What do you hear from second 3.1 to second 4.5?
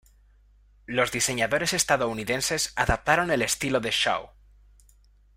el estilo de Shaw.